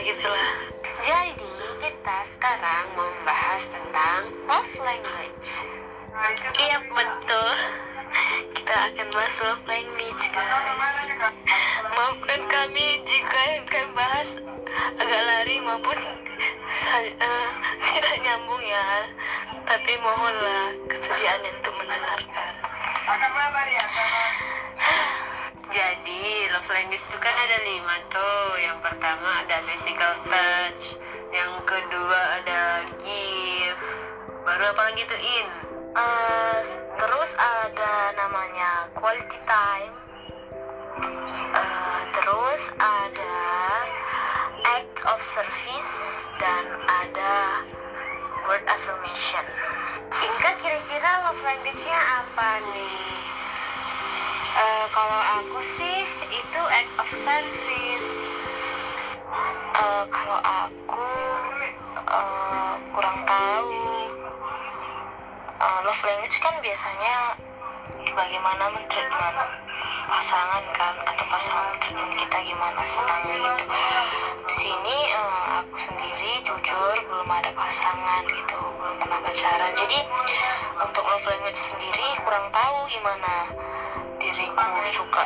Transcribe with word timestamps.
gitulah. 0.00 0.52
Jadi 1.04 1.54
kita 1.84 2.16
sekarang 2.36 2.84
mau 2.96 3.04
membahas 3.04 3.62
tentang 3.68 4.20
love 4.48 4.74
language. 4.80 5.48
Iya 6.56 6.78
betul. 6.88 7.52
Kita 8.56 8.74
akan 8.90 9.06
bahas 9.12 9.36
love 9.44 9.64
language 9.68 10.24
guys. 10.32 11.04
Maafkan 11.92 12.42
kami 12.48 13.04
jika 13.04 13.40
yang 13.52 13.66
kami 13.68 13.90
bahas 13.92 14.28
agak 14.96 15.22
lari 15.28 15.56
maupun 15.60 15.98
uh, 16.00 17.50
tidak 17.92 18.16
nyambung 18.24 18.64
ya. 18.64 18.86
Tapi 19.68 19.92
mohonlah 20.00 20.74
kesediaan 20.88 21.44
untuk 21.44 21.74
mendengarkan. 21.76 22.52
Jadi 25.70 26.50
love 26.50 26.66
language 26.66 26.98
itu 26.98 27.18
kan 27.22 27.30
ada 27.30 27.58
lima 27.62 28.02
tuh. 28.10 28.58
Yang 28.58 28.78
pertama 28.82 29.46
ada 29.46 29.62
physical 29.70 30.18
touch, 30.26 30.98
yang 31.30 31.62
kedua 31.62 32.20
ada 32.42 32.82
gift, 32.98 33.86
baru 34.42 34.74
apa 34.74 34.82
lagi 34.90 35.06
tuh 35.06 35.20
in? 35.22 35.48
Uh, 35.94 36.58
terus 36.98 37.30
ada 37.38 37.94
namanya 38.18 38.90
quality 38.98 39.38
time. 39.46 39.94
Uh, 41.54 42.00
terus 42.18 42.62
ada 42.82 43.38
act 44.74 44.98
of 45.06 45.22
service 45.22 45.94
dan 46.42 46.66
ada 46.90 47.62
word 48.50 48.66
affirmation. 48.66 49.46
Inka 50.18 50.50
kira-kira 50.58 51.30
love 51.30 51.42
language-nya 51.46 52.00
apa 52.26 52.58
nih? 52.74 53.19
Uh, 54.60 54.84
kalau 54.92 55.20
aku 55.40 55.64
sih 55.72 56.04
itu 56.28 56.60
act 56.68 56.92
of 57.00 57.08
service. 57.24 58.08
Uh, 59.72 60.04
kalau 60.12 60.36
aku 60.36 61.08
uh, 62.04 62.76
kurang 62.92 63.24
tahu. 63.24 63.80
Uh, 65.60 65.80
love 65.88 66.02
language 66.04 66.36
kan 66.44 66.52
biasanya 66.60 67.40
bagaimana 68.12 68.68
mentreatment 68.76 69.48
pasangan 70.12 70.64
kan 70.76 70.94
atau 71.08 71.24
pasangan 71.32 71.80
treatment 71.80 72.20
kita 72.20 72.38
gimana 72.44 72.84
senang 72.84 73.32
gitu. 73.32 73.64
Di 74.44 74.54
sini 74.60 74.96
uh, 75.16 75.64
aku 75.64 75.76
sendiri 75.80 76.44
jujur 76.44 76.96
belum 77.08 77.28
ada 77.32 77.48
pasangan 77.56 78.28
gitu, 78.28 78.60
belum 78.76 78.94
pernah 79.00 79.24
pacaran. 79.24 79.72
Jadi 79.72 80.04
untuk 80.84 81.04
love 81.08 81.24
language 81.24 81.60
sendiri 81.60 82.08
kurang 82.28 82.52
tahu 82.52 82.76
gimana 82.92 83.48
diriku 84.20 84.64
suka 84.92 85.22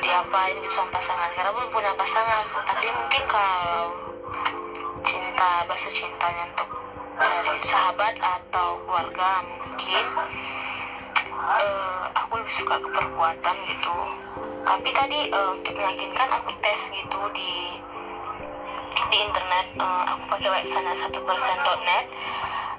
diapain 0.00 0.54
gitu 0.62 0.72
sama 0.72 0.94
pasangan. 0.94 1.30
Karena 1.34 1.50
belum 1.50 1.70
punya 1.74 1.92
pasangan. 1.98 2.42
Tapi 2.70 2.86
mungkin 2.94 3.22
kalau 3.26 3.90
cinta 5.02 5.50
bahasa 5.66 5.88
cintanya 5.90 6.54
untuk 6.54 6.70
dari 7.16 7.58
sahabat 7.66 8.14
atau 8.20 8.78
keluarga 8.86 9.40
mungkin 9.44 10.04
uh, 11.34 12.02
aku 12.14 12.32
lebih 12.40 12.54
suka 12.54 12.76
ke 12.78 12.88
perbuatan 12.94 13.56
gitu. 13.66 13.96
Tapi 14.66 14.88
tadi 14.94 15.18
uh, 15.30 15.50
untuk 15.58 15.74
meyakinkan 15.74 16.28
aku 16.30 16.50
tes 16.62 16.80
gitu 16.90 17.20
di 17.34 17.82
di 19.10 19.16
internet. 19.20 19.66
Uh, 19.76 20.04
aku 20.14 20.22
pakai 20.38 20.48
website 20.62 20.96
satu 20.96 21.18
persen 21.26 21.58
net. 21.84 22.06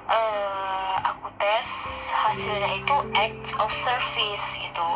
Uh, 0.08 0.87
tes 1.38 1.66
hasilnya 2.10 2.82
itu 2.82 2.96
act 3.14 3.46
of 3.62 3.70
service 3.70 4.46
gitu. 4.58 4.88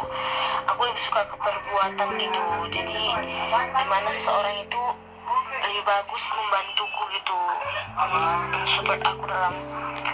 Aku 0.66 0.80
lebih 0.82 1.02
suka 1.06 1.22
ke 1.30 1.36
perbuatan 1.38 2.08
gitu. 2.18 2.42
Jadi 2.74 3.00
di 3.54 3.84
mana 3.86 4.10
seseorang 4.10 4.58
itu 4.58 4.82
lebih 5.62 5.82
bagus 5.86 6.22
membantuku 6.34 7.02
gitu. 7.14 7.38
Support 8.74 9.00
aku 9.06 9.22
dalam 9.30 9.54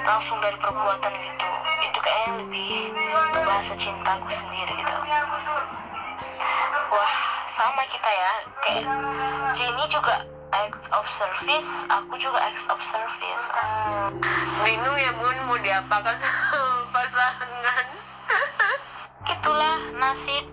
langsung 0.05 0.37
dari 0.45 0.57
perbuatan 0.61 1.13
gitu. 1.17 1.49
Itu 1.89 1.99
kayaknya 2.05 2.33
lebih 2.45 2.73
bahasa 3.49 3.73
cintaku 3.81 4.29
sendiri 4.37 4.73
gitu. 4.77 4.95
Wah 6.93 7.15
sama 7.49 7.83
kita 7.89 8.11
ya. 8.13 8.33
Kayak 8.69 8.85
Jenny 9.57 9.85
juga 9.89 10.29
act 10.53 10.85
of 10.93 11.05
service 11.17 11.71
aku 11.93 12.15
juga 12.17 12.41
act 12.41 12.65
of 12.73 12.81
service. 12.89 13.47
Hmm. 13.53 14.13
bingung 14.65 14.99
ya 14.99 15.13
bun 15.17 15.37
mau 15.49 15.59
diapakan 15.61 16.17
pasangan. 16.95 17.87
Itulah 19.29 19.79
nasib 20.01 20.45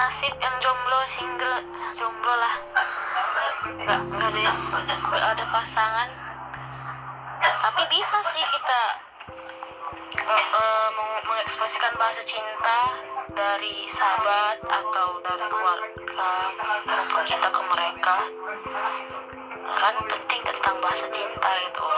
nasib 0.00 0.32
yang 0.40 0.56
jomblo 0.60 1.00
single 1.08 1.58
jomblo 1.96 2.34
lah. 2.36 2.54
Nggak 3.82 4.00
nggak 4.08 4.28
ada 4.32 4.52
nggak 5.12 5.30
ada 5.36 5.44
pasangan. 5.52 6.08
Tapi 7.42 7.82
bisa 7.90 8.18
sih 8.32 8.44
kita 8.46 8.82
uh, 10.22 10.44
uh, 10.56 10.88
mengekspresikan 11.28 11.92
bahasa 11.98 12.22
cinta 12.24 12.80
dari 13.32 13.88
sahabat 13.88 14.60
atau 14.66 15.08
dari 15.24 15.46
keluarga 15.48 16.30
kita 17.24 17.48
ke 17.48 17.62
mereka 17.70 18.16
kan 19.76 19.94
penting 20.04 20.40
tentang 20.44 20.76
bahasa 20.80 21.06
cinta 21.12 21.50
itu. 21.64 21.88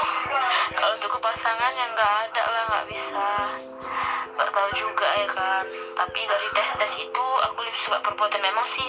Kalau 0.74 0.90
untuk 0.94 1.12
pasangan 1.20 1.72
yang 1.74 1.90
nggak 1.94 2.14
ada 2.30 2.42
lah 2.46 2.62
nggak 2.70 2.86
bisa. 2.90 3.28
Nggak 4.34 4.50
tahu 4.50 4.68
juga 4.76 5.08
ya 5.18 5.28
kan. 5.30 5.64
Tapi 5.98 6.20
dari 6.26 6.48
tes 6.54 6.70
tes 6.78 6.92
itu 6.98 7.24
aku 7.50 7.58
lebih 7.62 7.80
suka 7.86 7.98
perbuatan 8.02 8.40
memang 8.42 8.66
sih 8.68 8.88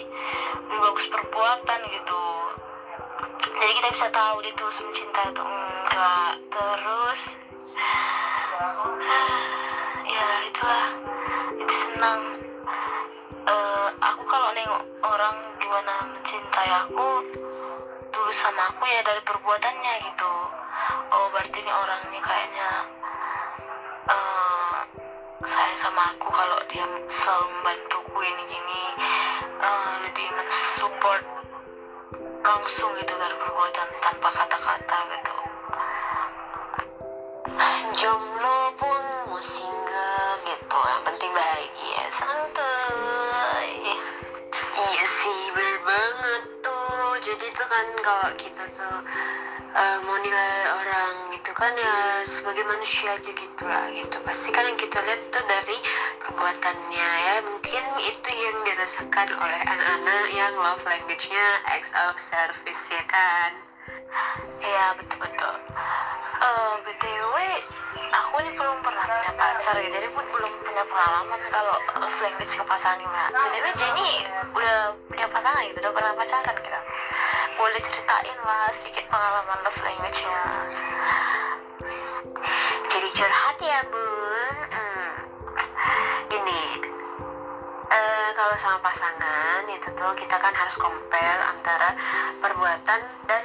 lebih 0.70 0.80
bagus 0.92 1.08
perbuatan 1.12 1.80
gitu. 1.90 2.24
Jadi 3.56 3.74
kita 3.80 3.90
bisa 3.96 4.08
tahu 4.12 4.36
dia 4.44 4.54
tulus 4.58 4.78
mencinta 4.82 5.22
itu 5.32 5.44
enggak. 5.44 6.34
Terus 6.50 7.22
ya 10.06 10.28
itulah. 10.50 10.88
Lebih 11.56 11.78
senang. 11.90 12.22
Uh, 13.46 13.94
aku 14.02 14.26
kalau 14.26 14.50
nengok 14.58 14.84
orang 15.06 15.38
gimana 15.62 15.94
mencintai 16.18 16.70
aku 16.82 17.10
sama 18.36 18.68
aku 18.68 18.84
ya 18.84 19.00
dari 19.08 19.22
perbuatannya 19.24 19.94
gitu. 20.12 20.34
Oh 21.16 21.26
berarti 21.32 21.56
ini 21.56 21.72
orang 21.72 22.02
ini 22.12 22.20
kayaknya 22.20 22.70
uh, 24.12 24.76
sayang 25.40 25.80
sama 25.80 26.12
aku 26.12 26.28
kalau 26.36 26.60
dia 26.68 26.84
selalu 27.08 27.48
membantuku 27.48 28.18
ini 28.28 28.44
gini 28.52 28.82
uh, 29.64 29.94
lebih 30.04 30.28
mensupport 30.36 31.24
langsung 32.44 32.92
gitu 33.00 33.14
dari 33.16 33.36
perbuatan 33.40 33.88
tanpa 34.04 34.30
kata-kata 34.36 34.98
gitu. 35.16 35.36
Jomblo 37.96 38.60
pun 38.76 39.02
mau 39.32 39.40
single 39.40 40.32
gitu 40.44 40.78
yang 40.92 41.02
penting 41.08 41.32
bahagia. 41.32 42.04
Santai 42.12 42.65
jadi 47.36 47.52
tuh 47.52 47.68
kan 47.68 47.86
kalau 48.00 48.30
kita 48.40 48.64
tuh 48.80 48.96
uh, 49.76 49.98
mau 50.08 50.16
nilai 50.24 50.72
orang 50.72 51.36
gitu 51.36 51.52
kan 51.52 51.76
ya 51.76 52.24
sebagai 52.24 52.64
manusia 52.64 53.12
aja 53.12 53.28
gitu 53.28 53.64
lah 53.68 53.92
gitu. 53.92 54.16
Pasti 54.24 54.48
kan 54.56 54.64
yang 54.64 54.80
kita 54.80 55.04
lihat 55.04 55.20
tuh 55.36 55.44
dari 55.44 55.78
perbuatannya 56.24 57.10
ya. 57.28 57.36
Mungkin 57.44 57.84
itu 58.08 58.30
yang 58.32 58.58
dirasakan 58.64 59.36
oleh 59.36 59.60
anak-anak 59.68 60.26
yang 60.32 60.54
love 60.56 60.80
language-nya 60.88 61.48
acts 61.76 61.92
of 62.08 62.16
service 62.32 62.84
ya 62.88 63.04
kan? 63.04 63.52
Iya 64.64 64.96
betul-betul 64.96 65.56
uh, 66.40 66.74
btw 66.88 67.36
aku 68.16 68.34
ini 68.48 68.52
belum 68.56 68.80
pernah 68.80 69.04
punya 69.12 69.32
pacar 69.36 69.76
ya. 69.76 69.90
Jadi 69.92 70.08
pun 70.16 70.24
belum 70.24 70.54
punya 70.64 70.84
pengalaman 70.88 71.42
kalau 71.52 71.76
love 72.00 72.20
language 72.24 72.54
ke 72.56 72.64
pasangan 72.64 73.04
gimana 73.04 73.28
btw 73.28 73.68
Jenny 73.76 74.24
udah 74.56 74.96
punya 75.12 75.28
pasangan 75.28 75.68
gitu 75.68 75.84
udah 75.84 75.92
pernah 75.92 76.12
pacaran 76.16 76.56
gitu 76.64 76.80
boleh 77.56 77.80
ceritain 77.80 78.40
lah 78.44 78.68
sedikit 78.76 79.08
pengalaman 79.08 79.60
love 79.64 79.80
language-nya. 79.80 80.44
Jadi 82.92 83.08
curhat 83.16 83.58
ya 83.64 83.80
bun. 83.88 84.56
Hmm. 84.76 85.12
gini 86.28 86.62
uh, 87.88 88.30
kalau 88.34 88.56
sama 88.58 88.82
pasangan 88.82 89.64
itu 89.70 89.88
tuh 89.94 90.12
kita 90.18 90.36
kan 90.36 90.52
harus 90.52 90.76
compare 90.76 91.42
antara 91.46 91.96
perbuatan 92.44 93.02
dan 93.30 93.44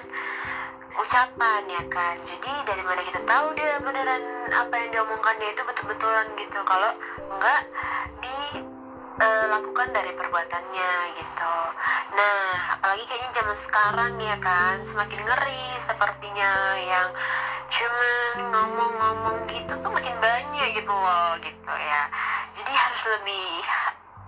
ucapan 0.98 1.62
ya 1.70 1.82
kan? 1.86 2.16
Jadi 2.26 2.52
dari 2.66 2.82
mana 2.82 3.00
kita 3.06 3.20
tahu 3.22 3.54
dia 3.54 3.78
beneran 3.78 4.50
apa 4.50 4.74
yang 4.74 4.90
diomongkan 4.90 5.38
dia 5.38 5.50
itu 5.54 5.62
betul-betulan 5.62 6.26
gitu. 6.34 6.58
Kalau 6.66 6.90
enggak 7.30 7.60
dilakukan 8.18 8.69
uh, 9.20 9.60
dari 9.90 10.12
perbuatannya 10.16 10.92
gitu. 11.16 11.54
Nah 12.16 12.78
apalagi 12.78 13.04
kayaknya 13.08 13.30
zaman 13.36 13.56
sekarang 13.58 14.12
ya 14.20 14.36
kan 14.40 14.76
semakin 14.86 15.20
ngeri 15.24 15.66
sepertinya 15.84 16.52
yang 16.80 17.08
cuman 17.70 18.34
ngomong-ngomong 18.50 19.38
gitu 19.48 19.72
tuh 19.80 19.90
makin 19.92 20.16
banyak 20.20 20.68
gitu 20.76 20.92
loh 20.92 21.32
gitu 21.40 21.72
ya. 21.74 22.02
Jadi 22.56 22.72
harus 22.72 23.02
lebih 23.18 23.48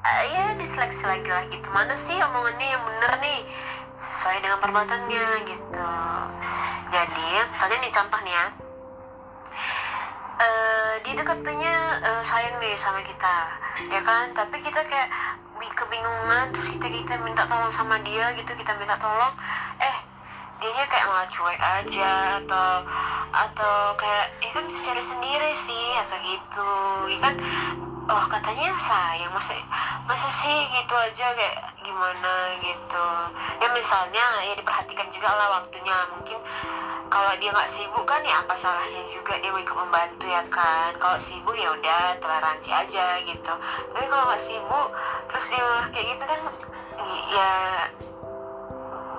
uh, 0.03 0.25
ya 0.29 0.45
diseleksi 0.57 1.03
lagi 1.05 1.29
lah 1.29 1.45
gitu. 1.49 1.69
Mana 1.69 1.95
sih 2.09 2.17
omongannya 2.21 2.67
yang 2.73 2.83
bener 2.85 3.13
nih? 3.21 3.41
Sesuai 4.03 4.43
dengan 4.43 4.59
perbuatannya 4.59 5.27
gitu. 5.47 5.91
Jadi 6.93 7.27
misalnya 7.49 7.79
nih 7.81 7.93
contoh 7.93 8.21
nih 8.25 8.35
ya. 8.35 8.47
Uh, 10.43 10.82
dia 11.01 11.15
dekatnya 11.17 11.75
uh, 12.05 12.23
sayang 12.27 12.61
nih 12.61 12.77
sama 12.77 13.01
kita 13.01 13.37
ya 13.89 14.01
kan? 14.05 14.37
Tapi 14.37 14.61
kita 14.61 14.85
kayak 14.85 15.09
kebingungan 15.73 16.53
terus 16.53 16.69
kita 16.69 16.87
kita 16.91 17.15
minta 17.23 17.49
tolong 17.49 17.73
sama 17.73 17.97
dia 18.05 18.35
gitu 18.37 18.53
kita 18.53 18.77
minta 18.77 19.01
tolong. 19.01 19.33
Eh 19.81 19.97
dia 20.63 20.85
kayak 20.87 21.07
malah 21.11 21.27
cuek 21.27 21.59
aja 21.59 22.13
atau 22.39 22.87
atau 23.35 23.77
kayak 23.99 24.31
ya 24.39 24.51
kan 24.55 24.67
secara 24.71 25.03
sendiri 25.03 25.51
sih 25.57 25.87
atau 25.99 26.17
gitu 26.23 26.71
ya 27.11 27.19
kan? 27.19 27.35
Oh 28.11 28.25
katanya 28.31 28.75
sayang 28.83 29.33
masa 29.33 29.55
masa 30.07 30.29
sih 30.43 30.59
gitu 30.71 30.95
aja 30.95 31.27
kayak 31.35 31.57
gimana 31.83 32.35
gitu? 32.63 33.07
Ya 33.59 33.69
misalnya 33.75 34.25
ya 34.47 34.55
diperhatikan 34.59 35.09
juga 35.11 35.31
lah 35.31 35.63
waktunya 35.63 35.97
mungkin 36.15 36.39
kalau 37.13 37.33
dia 37.37 37.53
nggak 37.53 37.69
sibuk 37.69 38.09
kan 38.09 38.25
ya 38.25 38.41
apa 38.41 38.57
salahnya 38.57 39.05
juga 39.13 39.37
dia 39.37 39.53
mau 39.53 39.61
ikut 39.61 39.77
membantu 39.77 40.25
ya 40.25 40.41
kan? 40.49 40.97
Kalau 40.97 41.21
sibuk 41.21 41.53
ya 41.53 41.69
udah 41.77 42.17
toleransi 42.25 42.73
aja 42.73 43.21
gitu. 43.29 43.53
Tapi 43.93 44.07
kalau 44.09 44.25
nggak 44.33 44.41
sibuk 44.41 44.89
terus 45.29 45.45
dia 45.53 45.61
malah 45.61 45.89
kayak 45.93 46.07
gitu 46.17 46.25
kan 46.25 46.41
ya 47.29 47.53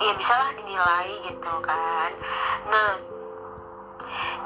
ya 0.02 0.12
bisa 0.18 0.34
lah 0.34 0.50
dinilai 0.58 1.10
gitu 1.22 1.54
kan. 1.62 2.10
Nah 2.66 2.90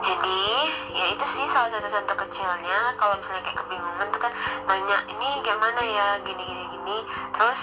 jadi 0.04 0.44
ya 0.92 1.06
itu 1.16 1.26
sih 1.32 1.48
salah 1.48 1.72
satu 1.72 1.88
contoh 1.88 2.18
kecilnya. 2.28 3.00
Kalau 3.00 3.16
misalnya 3.16 3.48
kayak 3.48 3.58
kebingungan 3.64 4.08
tuh 4.12 4.22
kan 4.28 4.34
nanya 4.68 4.98
ini 5.08 5.28
gimana 5.40 5.82
ya? 5.88 6.08
Gini 6.20 6.44
gini 6.44 6.64
gini. 6.68 6.98
Terus 7.32 7.62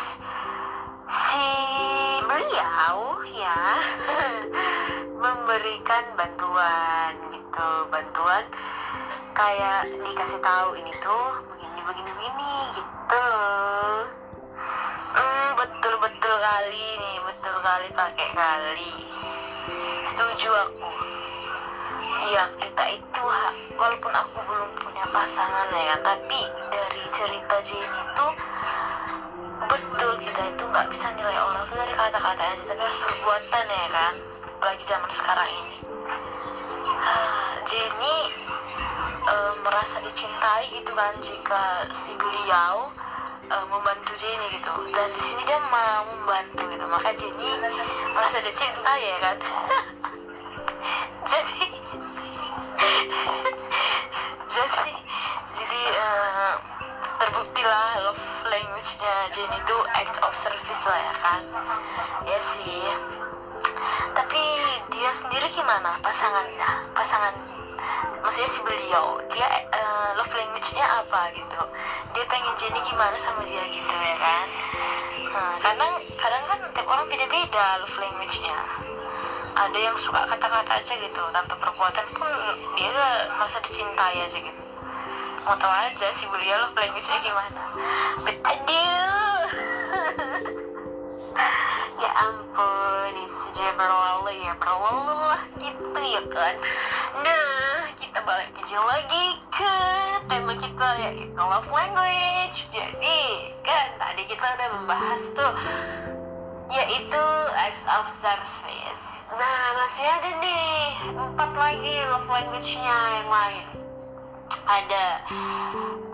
si 1.14 1.46
beliau 2.26 2.98
ya. 3.30 3.60
Memberikan 5.22 6.04
bantuan 6.18 7.12
gitu. 7.30 7.68
Bantuan 7.88 8.44
kayak 9.34 9.90
dikasih 10.02 10.40
tahu 10.42 10.78
ini 10.78 10.92
tuh 10.98 11.26
begini 11.54 11.80
begini 11.86 12.10
begini 12.10 12.54
gitu. 12.74 13.26
Hmm, 15.14 15.48
betul 15.54 15.94
betul 16.02 16.34
kali 16.34 16.86
nih 16.98 17.16
betul 17.22 17.56
kali 17.62 17.88
pakai 17.94 18.28
kali. 18.34 18.92
Setuju 20.10 20.50
aku. 20.50 20.90
Iya 22.24 22.44
kita 22.58 22.84
itu 22.88 23.22
walaupun 23.76 24.12
aku 24.12 24.38
belum 24.48 24.70
punya 24.80 25.04
pasangan 25.12 25.68
ya 25.76 25.96
tapi 26.00 26.40
dari 26.72 27.04
cerita 27.12 27.56
Jenny 27.62 27.84
itu 27.84 28.26
betul 29.68 30.12
kita 30.20 30.42
itu 30.50 30.62
nggak 30.64 30.86
bisa 30.92 31.06
nilai 31.16 31.36
orang 31.38 31.64
tuh 31.68 31.76
dari 31.78 31.94
kata-kata 31.94 32.42
aja 32.42 32.62
tapi 32.66 32.80
harus 32.80 32.98
perbuatan 33.00 33.64
ya 33.68 33.86
kan? 33.92 34.14
Apalagi 34.58 34.84
zaman 34.86 35.10
sekarang 35.10 35.48
ini. 35.50 35.76
Jenny 37.64 38.16
uh, 39.24 39.52
merasa 39.64 40.00
dicintai 40.04 40.68
gitu 40.72 40.92
kan 40.92 41.12
jika 41.20 41.88
si 41.92 42.12
beliau 42.16 42.92
uh, 43.48 43.66
membantu 43.68 44.12
Jenny 44.16 44.46
gitu. 44.52 44.72
Dan 44.92 45.08
di 45.12 45.20
sini 45.20 45.42
dia 45.48 45.60
mau 45.72 46.04
membantu 46.12 46.64
gitu 46.68 46.84
maka 46.88 47.12
Jenny 47.16 47.48
merasa 48.12 48.40
dicintai 48.40 49.02
ya 49.04 49.18
kan? 49.20 49.36
Jadi 51.32 51.62
jadi 54.54 54.94
jadi 55.56 55.80
uh, 55.98 56.54
terbukti 56.54 56.73
lah 57.64 57.96
love 58.04 58.24
language-nya 58.44 59.14
Jenny 59.32 59.56
itu 59.56 59.76
act 59.96 60.20
of 60.20 60.34
service 60.36 60.84
lah 60.84 61.00
ya 61.00 61.14
kan. 61.16 61.42
Ya 62.28 62.38
sih. 62.42 62.84
Tapi 64.12 64.42
dia 64.92 65.10
sendiri 65.14 65.48
gimana 65.48 65.96
pasangannya? 66.04 66.92
Pasangan 66.92 67.34
maksudnya 68.24 68.50
si 68.50 68.60
beliau 68.64 69.20
dia 69.32 69.48
uh, 69.72 70.16
love 70.18 70.34
language-nya 70.34 70.84
apa 70.84 71.32
gitu? 71.32 71.62
Dia 72.12 72.24
pengen 72.28 72.54
Jenny 72.60 72.80
gimana 72.84 73.16
sama 73.16 73.46
dia 73.48 73.64
gitu 73.70 73.94
ya 73.94 74.16
kan? 74.20 74.46
Nah, 75.34 75.54
kadang 75.58 75.92
kadang 76.20 76.44
kan 76.50 76.58
tiap 76.76 76.86
orang 76.86 77.06
beda-beda 77.08 77.80
love 77.80 77.96
language-nya. 77.96 78.58
Ada 79.54 79.78
yang 79.78 79.94
suka 79.94 80.26
kata-kata 80.26 80.82
aja 80.82 80.94
gitu 80.98 81.22
tanpa 81.30 81.54
perbuatan 81.62 82.06
pun 82.18 82.30
dia 82.74 82.90
masa 83.38 83.62
dicintai 83.62 84.26
aja 84.26 84.38
gitu 84.42 84.63
mau 85.44 85.52
tahu 85.60 85.68
aja 85.68 86.08
si 86.16 86.24
beliau 86.24 86.56
love 86.56 86.72
language-nya 86.72 87.18
gimana? 87.20 87.62
Aduh. 88.48 89.44
Ya 91.94 92.10
ampun 92.26 93.12
itu 93.22 93.32
sudah 93.32 93.70
berlalu 93.78 94.42
ya 94.42 94.52
berlalu 94.58 95.14
lah 95.14 95.42
gitu 95.62 96.00
ya 96.02 96.22
kan. 96.26 96.54
Nah 97.22 97.86
kita 97.96 98.18
balik 98.26 98.50
aja 98.60 98.78
lagi 98.82 99.38
ke 99.54 99.74
tema 100.26 100.58
kita 100.58 100.88
yaitu 101.06 101.38
love 101.38 101.70
language. 101.70 102.66
Jadi 102.74 103.20
kan 103.62 103.88
tadi 104.00 104.22
kita 104.26 104.42
udah 104.42 104.68
membahas 104.80 105.22
tuh 105.38 105.54
yaitu 106.72 107.24
acts 107.54 107.84
of 107.86 108.10
service. 108.18 109.04
Nah 109.30 109.60
masih 109.78 110.06
ada 110.08 110.30
nih 110.42 110.82
empat 111.14 111.50
lagi 111.54 111.94
love 112.10 112.30
language-nya 112.30 112.96
yang 113.22 113.30
lain 113.30 113.83
ada 114.62 115.04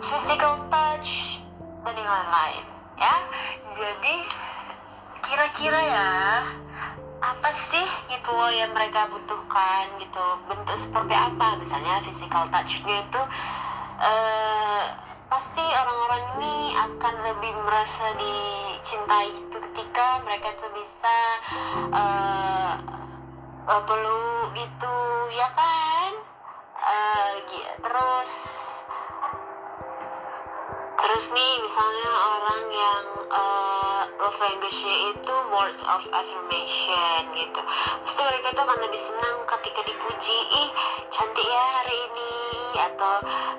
physical 0.01 0.57
touch 0.73 1.41
dan 1.85 1.95
yang 1.97 2.09
lain-lain 2.09 2.65
ya. 2.97 3.15
Jadi 3.77 4.17
kira-kira 5.25 5.81
ya 5.81 6.11
apa 7.21 7.51
sih 7.69 7.89
gitu 8.09 8.33
loh 8.33 8.49
yang 8.49 8.73
mereka 8.73 9.09
butuhkan 9.13 10.01
gitu? 10.01 10.25
Bentuk 10.49 10.77
seperti 10.81 11.15
apa? 11.15 11.61
Misalnya 11.61 12.01
physical 12.05 12.49
touch-nya 12.49 12.97
itu 13.05 13.23
uh, 14.01 14.85
pasti 15.31 15.63
orang-orang 15.63 16.25
ini 16.37 16.75
akan 16.75 17.15
lebih 17.23 17.53
merasa 17.63 18.19
dicintai 18.19 19.31
itu 19.31 19.57
ketika 19.71 20.19
mereka 20.27 20.59
tuh 20.59 20.71
bisa 20.75 21.19
uh, 21.95 22.75
peluk 23.87 24.51
gitu 24.59 24.97
ya 25.31 25.47
kan 25.55 26.11
uh, 26.91 27.35
terus 27.81 28.33
terus 31.01 31.27
nih 31.33 31.53
misalnya 31.65 32.11
orang 32.13 32.65
yang 32.71 33.07
uh, 33.33 34.03
love 34.21 34.37
language-nya 34.37 34.97
itu 35.11 35.35
words 35.49 35.81
of 35.87 36.03
affirmation 36.13 37.21
gitu. 37.35 37.61
Pasti 38.05 38.21
mereka 38.21 38.53
tuh 38.53 38.63
akan 38.69 38.79
lebih 38.85 39.01
senang 39.01 39.37
ketika 39.49 39.81
dipuji 39.91 40.39
ih 40.61 40.69
cantik 41.11 41.47
ya 41.47 41.65
hari 41.81 41.97
ini 41.97 42.35
atau 42.79 43.15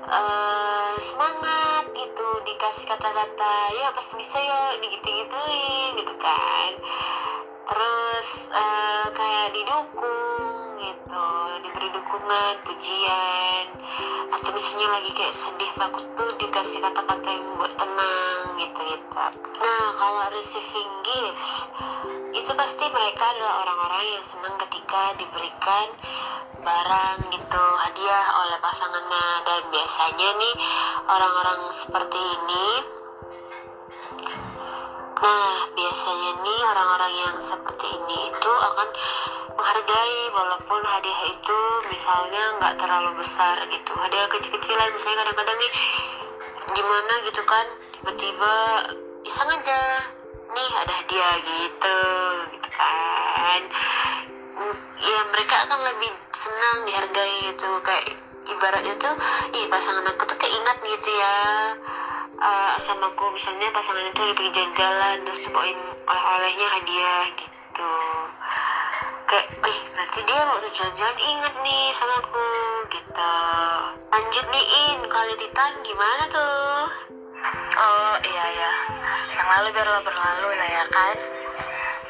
uh, 0.06 0.94
semangat 1.02 1.84
gitu. 1.98 2.28
Dikasih 2.46 2.86
kata-kata 2.88 3.54
ya 3.74 3.88
pasti 4.00 4.14
bisa 4.22 4.38
yuk 4.38 4.72
digitu-gituin 4.86 5.90
gitu 5.98 6.14
kan. 6.22 6.72
Terus 7.68 8.28
uh, 8.54 9.06
kayak 9.18 9.48
didukung 9.56 10.78
gitu 10.78 11.41
diberi 11.82 11.98
dukungan 11.98 12.56
pujian 12.62 13.66
atau 14.38 14.50
misalnya 14.54 14.88
lagi 14.94 15.12
kayak 15.18 15.34
sedih 15.34 15.72
takut 15.74 16.06
tuh 16.14 16.30
dikasih 16.38 16.78
kata-kata 16.78 17.26
yang 17.26 17.58
buat 17.58 17.74
tenang 17.74 18.42
gitu 18.62 18.80
gitu 18.86 19.18
nah 19.58 19.86
kalau 19.98 20.30
receiving 20.30 20.92
gift 21.02 21.42
itu 22.38 22.52
pasti 22.54 22.86
mereka 22.86 23.24
adalah 23.34 23.66
orang-orang 23.66 24.06
yang 24.14 24.26
senang 24.30 24.56
ketika 24.62 25.18
diberikan 25.18 25.88
barang 26.62 27.18
gitu 27.34 27.66
hadiah 27.82 28.26
oleh 28.46 28.58
pasangannya. 28.62 29.28
Dan 29.44 29.62
biasanya 29.74 30.30
nih 30.38 30.54
orang-orang 31.10 31.60
seperti 31.76 32.22
ini 32.22 33.01
Nah, 35.22 35.70
biasanya 35.78 36.32
nih 36.42 36.60
orang-orang 36.66 37.14
yang 37.14 37.36
seperti 37.46 37.88
ini 37.94 38.18
itu 38.34 38.52
akan 38.52 38.90
menghargai 39.54 40.22
walaupun 40.34 40.82
hadiah 40.82 41.22
itu 41.30 41.60
misalnya 41.94 42.44
nggak 42.58 42.74
terlalu 42.82 43.22
besar 43.22 43.62
gitu. 43.70 43.92
Hadiah 43.94 44.26
kecil-kecilan 44.34 44.90
misalnya 44.98 45.18
kadang-kadang 45.22 45.58
nih 45.62 45.72
gimana 46.74 47.14
gitu 47.30 47.42
kan? 47.46 47.66
Tiba-tiba 47.94 48.54
iseng 49.22 49.50
aja. 49.62 49.82
Nih 50.52 50.70
ada 50.82 50.94
hadiah 51.06 51.36
gitu 51.46 51.98
gitu 52.58 52.70
kan. 52.74 53.62
Ya 55.06 55.20
mereka 55.30 55.56
akan 55.70 55.80
lebih 55.86 56.12
senang 56.34 56.78
dihargai 56.90 57.36
gitu. 57.46 57.70
Kayak 57.86 58.06
ibaratnya 58.50 58.94
tuh 58.98 59.16
ih 59.54 59.70
pasangan 59.70 60.06
aku 60.18 60.24
tuh 60.26 60.38
keingat 60.42 60.78
gitu 60.82 61.10
ya 61.14 61.38
uh, 62.40 62.74
sama 62.80 63.12
aku 63.12 63.26
misalnya 63.36 63.68
pasangan 63.76 64.08
itu 64.08 64.22
lagi 64.22 64.36
pergi 64.38 64.52
jalan-jalan 64.56 65.16
terus 65.28 65.42
bawain 65.52 65.80
oleh-olehnya 66.08 66.68
hadiah 66.80 67.26
gitu. 67.36 67.94
Kayak 69.28 69.48
eh 69.64 69.78
berarti 69.96 70.20
dia 70.28 70.40
waktu 70.44 70.70
jalan-jalan 70.76 71.18
inget 71.20 71.54
nih 71.64 71.86
sama 71.96 72.16
aku 72.20 72.46
gitu. 72.92 73.34
Lanjut 74.12 74.46
nih 74.52 74.66
in 74.70 75.00
quality 75.08 75.48
time 75.52 75.78
gimana 75.84 76.24
tuh? 76.32 76.80
Oh 77.82 78.16
iya 78.22 78.46
ya 78.54 78.74
yang 79.34 79.48
lalu 79.58 79.68
biarlah 79.74 80.02
berlalu 80.06 80.50
lah 80.56 80.70
ya 80.70 80.86
kan? 80.94 81.18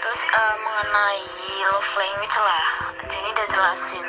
Terus 0.01 0.21
uh, 0.33 0.55
mengenai 0.59 1.23
love 1.71 1.93
language 1.97 2.37
lah. 2.41 2.67
Jadi 3.05 3.27
udah 3.31 3.47
jelasin. 3.47 4.05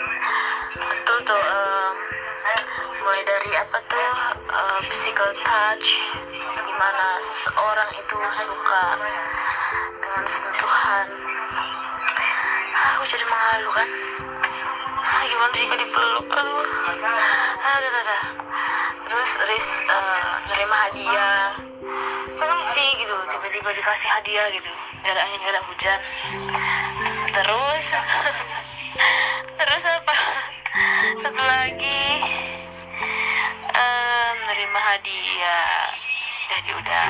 Betul 0.73 1.19
tuh 1.29 1.37
uh, 1.37 1.93
mulai 3.03 3.23
dari 3.27 3.51
apa 3.59 3.79
tuh 3.91 4.15
uh, 4.47 4.79
physical 4.87 5.27
touch 5.43 5.89
gimana 6.55 7.07
seseorang 7.19 7.91
itu 7.99 8.15
suka 8.15 8.85
dengan 9.99 10.25
sentuhan. 10.31 11.07
Ah, 12.79 12.89
aku 12.95 13.05
jadi 13.11 13.27
mengalu 13.27 13.71
kan? 13.75 13.89
Ah, 15.03 15.23
gimana 15.27 15.51
jika 15.51 15.75
dipeluk 15.83 16.27
aduh. 16.31 16.63
Ah, 17.59 17.77
dah, 17.83 17.91
dah, 17.91 18.03
dah. 18.07 18.25
terus 19.11 19.31
ris 19.51 19.69
uh, 19.91 20.31
nerima 20.47 20.77
hadiah. 20.87 21.59
Senang 22.39 22.63
sih 22.71 22.89
gitu. 23.03 23.15
Tiba-tiba 23.35 23.71
dikasih 23.83 24.09
hadiah 24.15 24.47
gitu. 24.55 24.71
Gak 25.03 25.11
ada 25.11 25.23
angin 25.27 25.43
gak 25.43 25.55
ada 25.59 25.63
hujan. 25.67 26.01
Terus 27.35 27.85
terus 29.59 29.83
apa? 29.91 30.15
Satu 31.19 31.43
lagi 31.43 32.42
hadiah 34.93 35.89
jadi 36.53 36.71
udah 36.77 37.05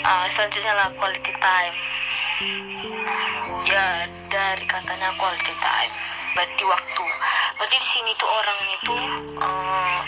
uh, 0.00 0.24
selanjutnya 0.32 0.72
lah 0.72 0.88
quality 0.96 1.28
time. 1.36 1.76
Ya 3.68 4.08
dari 4.32 4.64
katanya 4.64 5.12
quality 5.20 5.52
time 5.60 5.92
berarti 6.32 6.64
waktu. 6.64 7.04
Berarti 7.60 7.76
di 7.76 7.88
sini 7.92 8.16
tuh 8.16 8.32
orang 8.32 8.60
itu 8.72 8.96
uh, 9.44 10.00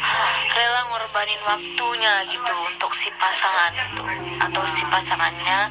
rela 0.56 0.80
ngorbanin 0.88 1.42
waktunya 1.44 2.24
gitu 2.24 2.52
untuk 2.56 2.92
si 2.96 3.12
pasangan 3.20 3.76
itu 3.76 4.04
atau 4.40 4.64
si 4.72 4.88
pasangannya 4.88 5.68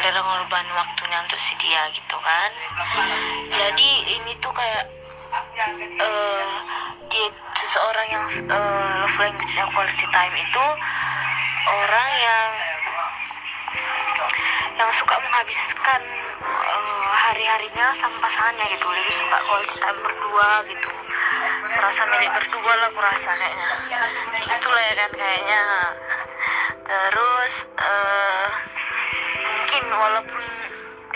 rela 0.00 0.20
ngorbanin 0.24 0.72
waktunya 0.72 1.20
untuk 1.28 1.36
si 1.44 1.52
dia 1.60 1.84
gitu 1.92 2.16
kan. 2.24 2.50
Jadi 3.52 4.16
ini 4.16 4.32
tuh 4.40 4.56
kayak 4.56 4.88
uh, 5.32 6.46
dia 7.10 7.26
seseorang 7.56 8.06
yang 8.10 8.24
uh, 8.50 8.90
love 9.02 9.18
language 9.18 9.54
yang 9.56 9.70
quality 9.72 10.06
time 10.12 10.34
itu 10.36 10.64
orang 11.66 12.10
yang 12.20 12.50
yang 14.76 14.90
suka 14.92 15.16
menghabiskan 15.16 16.02
uh, 16.44 17.10
hari-harinya 17.26 17.90
sama 17.96 18.16
pasangannya 18.20 18.66
gitu. 18.76 18.86
Lebih 18.86 19.14
suka 19.14 19.38
quality 19.48 19.76
time 19.80 19.98
berdua 20.04 20.50
gitu. 20.68 20.90
Serasa 21.72 22.02
milik 22.12 22.30
berdua 22.30 22.72
lah 22.76 22.88
aku 22.92 23.00
rasa 23.00 23.30
kayaknya. 23.34 23.70
Itulah 24.46 24.82
ya 24.84 24.94
kan 24.94 25.10
kayaknya. 25.16 25.62
Terus 26.86 27.54
uh, 27.80 28.46
mungkin 29.42 29.84
walaupun 29.90 30.44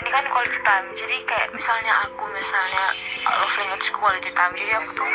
ini 0.01 0.09
kan 0.09 0.25
quality 0.33 0.59
time. 0.65 0.87
Jadi 0.97 1.15
kayak 1.29 1.53
misalnya 1.53 1.93
aku 2.09 2.25
misalnya 2.33 2.85
love 3.37 3.53
language 3.61 3.87
quality 3.93 4.33
time. 4.33 4.53
Jadi 4.57 4.71
aku 4.73 4.89
tuh 4.97 5.09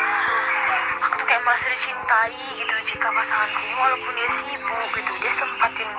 aku 1.03 1.13
tuh 1.19 1.27
kayak 1.27 1.43
merasa 1.43 1.67
dicintai 1.67 2.39
gitu 2.55 2.73
jika 2.87 3.11
pasanganku. 3.11 3.67
Walaupun 3.75 4.11
dia 4.15 4.29
sibuk 4.31 4.89
gitu 4.95 5.11
dia 5.19 5.33
sempatin 5.35 5.89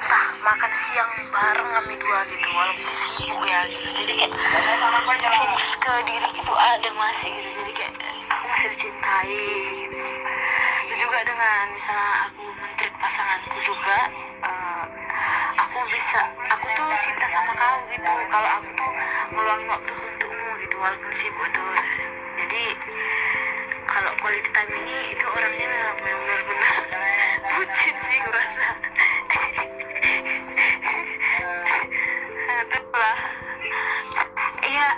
entah 0.00 0.24
makan 0.40 0.72
siang 0.72 1.12
bareng 1.28 1.68
kami 1.68 1.94
dua 2.00 2.18
gitu 2.32 2.48
walaupun 2.56 2.92
sibuk 2.96 3.42
ya 3.44 3.60
gitu. 3.68 3.88
Jadi 3.92 4.12
kayak 4.24 4.32
feelings 5.36 5.72
ke 5.76 5.92
diri 6.08 6.28
itu 6.32 6.54
ada 6.56 6.90
masih 6.96 7.28
gitu. 7.36 7.48
Jadi 7.60 7.72
kayak 7.76 7.92
aku 8.32 8.44
masih 8.48 8.66
dicintai 8.72 9.40
gitu. 9.76 10.00
Terus 10.88 10.98
juga 11.04 11.18
dengan 11.28 11.64
misalnya 11.76 12.12
aku 12.32 12.42
menteri 12.56 12.88
pasanganku 12.96 13.58
juga 13.62 13.98
uh, 14.08 14.29
aku 15.70 15.86
bisa 15.86 16.18
aku 16.50 16.66
tuh 16.74 16.90
cinta 16.98 17.26
sama 17.30 17.54
kamu 17.54 17.94
gitu. 17.94 18.10
Kalau 18.26 18.50
aku 18.58 18.68
tuh 18.74 18.90
meluangin 19.30 19.70
waktu 19.70 19.90
untukmu 19.94 20.50
gitu 20.58 20.76
walaupun 20.82 21.12
sibuk 21.14 21.46
tuh. 21.54 21.70
Jadi 22.42 22.64
kalau 23.86 24.10
quality 24.18 24.50
time 24.50 24.72
ini 24.82 25.14
itu 25.14 25.24
orangnya 25.30 25.66
memang 25.70 25.96
benar-benar 26.02 26.42
bucin 27.54 27.94
sih 28.02 28.18
gue 28.18 28.34
rasa. 28.34 28.68
Lah. 32.90 33.20
Ya 34.66 34.88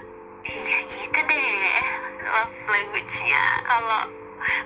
ya 0.49 0.79
gitu 0.89 1.21
deh. 1.21 1.85
Love 2.33 2.57
language-nya. 2.73 3.45
Kalau 3.69 4.03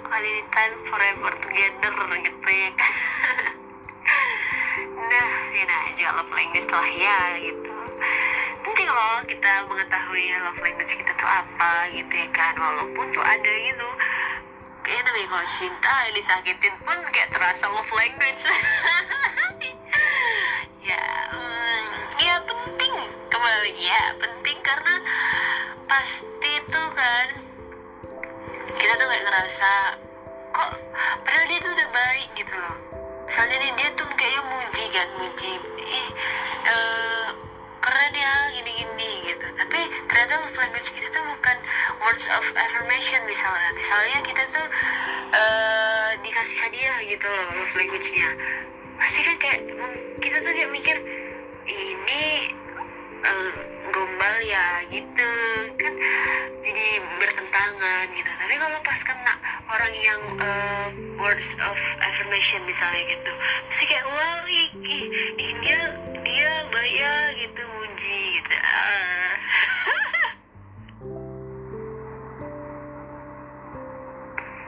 quality 0.06 0.42
time 0.54 0.74
forever 0.86 1.32
together 1.42 1.92
gitu 2.22 2.50
ya 2.54 2.70
nah 5.06 5.30
ini 5.54 5.76
aja 5.92 6.12
love 6.18 6.32
language 6.34 6.68
lah 6.70 6.88
ya 6.90 7.18
gitu. 7.40 7.72
Penting 8.66 8.88
loh 8.90 9.22
kita 9.26 9.52
mengetahui 9.70 10.24
love 10.42 10.60
language 10.60 10.92
kita 10.92 11.12
tuh 11.14 11.30
apa 11.30 11.90
gitu 11.94 12.10
ya 12.10 12.28
kan. 12.34 12.54
Walaupun 12.58 13.06
tuh 13.14 13.24
ada 13.24 13.52
gitu 13.62 13.88
kayak 14.86 15.02
namanya 15.02 15.26
kalau 15.34 15.46
cinta 15.50 15.94
disakitin 16.14 16.74
pun 16.86 16.98
kayak 17.10 17.30
terasa 17.34 17.66
love 17.70 17.92
language. 17.94 18.42
Ya 20.86 21.02
hmm, 21.34 21.86
ya 22.22 22.38
penting 22.46 22.94
kembali 23.26 23.74
ya 23.74 24.14
penting 24.22 24.54
karena 24.62 24.94
pasti 25.90 26.52
tuh 26.70 26.88
kan 26.94 27.42
kita 28.70 28.92
tuh 28.94 29.06
kayak 29.10 29.24
ngerasa 29.26 29.72
kok 30.54 30.70
padahal 31.26 31.46
dia 31.50 31.58
tuh 31.58 31.74
udah 31.74 31.88
baik 31.90 32.28
gitu 32.38 32.54
loh. 32.54 32.76
Misalnya 33.26 33.56
nih 33.66 33.72
dia 33.74 33.88
tuh 33.98 34.05
kayaknya 34.96 35.20
muji 35.20 35.52
ih 35.76 36.08
uh, 36.72 37.28
keren 37.84 38.12
ya 38.16 38.32
gini-gini 38.56 39.28
gitu. 39.28 39.44
Tapi 39.52 39.80
ternyata 40.08 40.40
love 40.40 40.56
language 40.56 40.88
kita 40.88 41.12
tuh 41.12 41.20
bukan 41.20 41.56
words 42.00 42.24
of 42.32 42.44
affirmation 42.56 43.20
misalnya. 43.28 43.76
Misalnya 43.76 44.18
kita 44.24 44.42
tuh 44.56 44.66
uh, 45.36 46.10
dikasih 46.24 46.56
hadiah 46.64 46.98
gitu 47.12 47.28
loh 47.28 47.60
love 47.60 47.74
language-nya. 47.76 48.28
Pasti 48.96 49.20
kan 49.20 49.36
kayak 49.36 49.60
kita 50.24 50.36
tuh 50.40 50.52
kayak 50.56 50.72
mikir 50.72 50.96
ini 51.68 52.56
uh, 53.20 53.75
gombal 53.96 54.36
ya 54.44 54.84
gitu. 54.92 55.32
Kan 55.80 55.94
jadi 56.60 57.00
bertentangan 57.16 58.12
gitu. 58.12 58.28
Tapi 58.28 58.54
kalau 58.60 58.76
pas 58.84 59.00
kena 59.00 59.34
orang 59.72 59.94
yang 59.96 60.20
uh, 60.36 60.88
words 61.16 61.56
of 61.64 61.80
affirmation 62.04 62.60
misalnya 62.68 63.08
gitu 63.08 63.32
pasti 63.72 63.88
kayak 63.88 64.04
wow 64.04 64.44
ih, 64.44 64.68
dia 65.64 65.80
dia 66.28 66.52
baik 66.68 66.92
ya 66.92 67.16
gitu 67.40 67.62
muji 67.64 68.20
gitu. 68.36 68.56
Ah. 68.60 69.32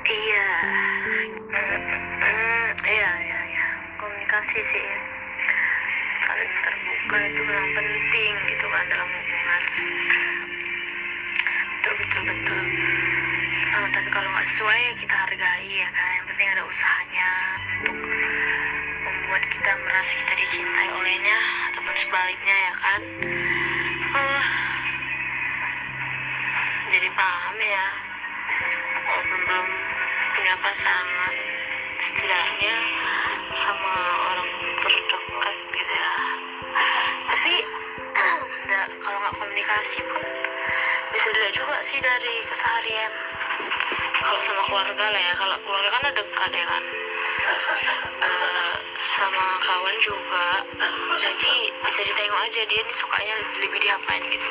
iya. 0.08 0.48
Hmm, 1.52 2.68
iya 2.88 3.10
iya 3.28 3.40
iya. 3.52 3.66
Komunikasi 4.00 4.60
sih. 4.64 4.80
Ya 4.80 4.98
saling 6.28 6.52
terbuka 6.60 6.87
itu 7.16 7.40
memang 7.40 7.70
penting 7.72 8.32
gitu 8.52 8.66
kan 8.68 8.84
dalam 8.92 9.08
hubungan. 9.08 9.62
Betul 11.72 11.92
betul 12.04 12.22
betul 12.28 12.62
uh, 13.78 13.88
tapi 13.94 14.08
kalau 14.12 14.28
nggak 14.28 14.46
sesuai 14.48 14.78
ya 14.78 14.92
kita 14.98 15.14
hargai 15.16 15.68
ya 15.72 15.88
kan. 15.88 16.10
Yang 16.20 16.26
penting 16.34 16.48
ada 16.52 16.62
usahanya 16.68 17.30
untuk 17.80 17.96
membuat 19.06 19.44
kita 19.48 19.70
merasa 19.88 20.12
kita 20.18 20.32
dicintai 20.36 20.88
olehnya 20.92 21.38
ataupun 21.72 21.94
sebaliknya 21.96 22.56
ya 22.56 22.72
kan. 22.76 23.00
Uh, 24.12 24.46
jadi 26.92 27.08
paham 27.14 27.56
ya. 27.56 27.86
Walaupun 29.08 29.40
belum 29.48 29.68
punya 30.36 30.54
pasangan 30.60 31.34
setidaknya 31.98 32.76
sama 33.52 33.94
orang 34.32 34.50
terdekat 34.78 35.56
gitu 35.72 35.92
ya 35.92 36.27
komunikasi 39.58 39.98
pun 40.06 40.22
bisa 41.10 41.26
dilihat 41.34 41.50
juga 41.50 41.82
sih 41.82 41.98
dari 41.98 42.46
keseharian. 42.46 43.10
Kalau 44.22 44.38
sama 44.46 44.62
keluarga 44.70 45.04
lah 45.10 45.18
ya 45.18 45.34
kalau 45.34 45.58
keluarga 45.66 45.88
kan 45.98 46.02
ada 46.06 46.14
dekat 46.14 46.50
ya 46.54 46.66
kan. 46.70 46.84
Uh, 48.22 48.74
sama 49.18 49.44
kawan 49.58 49.96
juga. 49.98 50.62
Jadi 51.18 51.74
bisa 51.74 52.00
ditengok 52.06 52.38
aja 52.38 52.60
dia 52.70 52.80
nih 52.86 52.96
sukanya 53.02 53.34
lebih 53.58 53.78
diapain 53.82 54.22
gitu. 54.30 54.50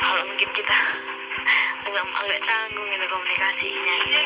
Kalau 0.00 0.22
mungkin 0.32 0.48
kita 0.56 0.78
agak 1.92 2.04
agak 2.08 2.40
canggung 2.40 2.88
gitu 2.88 3.04
komunikasinya. 3.12 3.94
Gitu 4.00 4.20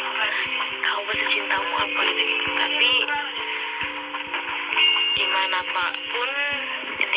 kamu 0.87 1.03
bahasa 1.03 1.27
cintamu 1.27 1.75
apa 1.83 2.01
gitu 2.15 2.23
gitu 2.31 2.47
tapi 2.55 2.93
gimana 5.19 5.59
pun 5.67 6.31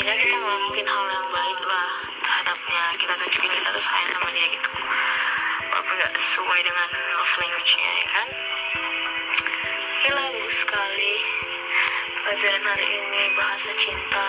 intinya 0.03 0.19
kita 0.19 0.35
ngelakuin 0.35 0.83
hal 0.83 1.05
yang 1.15 1.27
baik 1.31 1.61
lah 1.63 1.91
terhadapnya. 2.19 2.83
Kita 2.99 3.13
tunjukin 3.23 3.51
kita 3.55 3.69
tuh 3.71 3.83
sayang 3.87 4.09
sama 4.11 4.29
dia 4.35 4.47
gitu. 4.51 4.69
Walaupun 5.71 5.93
nggak 5.95 6.11
sesuai 6.19 6.59
dengan 6.59 6.89
love 6.91 7.35
language-nya 7.39 7.91
ya 7.95 8.07
kan? 8.11 8.27
Gila 10.03 10.23
bagus 10.27 10.57
sekali. 10.59 11.15
Pelajaran 12.19 12.63
hari 12.67 12.87
ini 12.99 13.21
bahasa 13.39 13.71
cinta. 13.79 14.27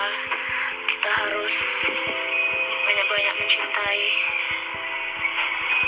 Kita 0.95 1.11
harus 1.27 1.57
banyak-banyak 2.87 3.35
mencintai. 3.43 4.07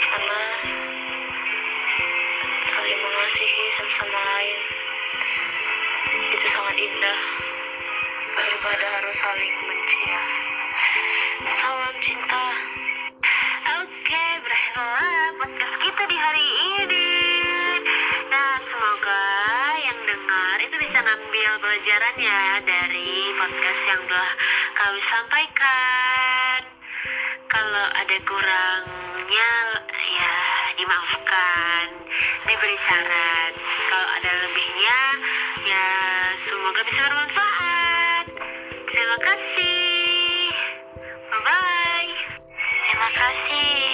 Karena 0.02 0.42
saling 2.74 2.98
mengasihi 3.06 3.64
satu 3.78 3.90
daripada 8.66 8.98
harus 8.98 9.14
saling 9.14 9.54
benci 9.62 10.00
ya. 10.10 10.22
Salam 11.46 11.94
cinta. 12.02 12.46
Oke 13.78 14.24
berakhirlah 14.42 15.38
podcast 15.38 15.76
kita 15.86 16.02
di 16.10 16.16
hari 16.18 16.48
ini. 16.82 17.10
Nah 18.26 18.58
semoga 18.66 19.22
yang 19.86 19.98
dengar 20.02 20.56
itu 20.66 20.82
bisa 20.82 20.98
ngambil 20.98 21.50
pelajaran 21.62 22.16
ya 22.18 22.42
dari 22.66 23.30
podcast 23.38 23.82
yang 23.86 24.02
telah 24.02 24.32
kami 24.74 25.00
sampaikan. 25.14 26.60
Kalau 27.46 27.86
ada 28.02 28.16
kurangnya 28.26 29.52
ya 30.10 30.34
dimaafkan 30.74 31.86
diberi 32.50 32.78
saran. 32.82 33.52
Kalau 33.62 34.08
ada 34.10 34.30
lebihnya 34.42 35.00
ya 35.70 35.86
semoga 36.50 36.82
bisa 36.82 37.06
bermanfaat 37.06 37.65
kasih 43.16 43.85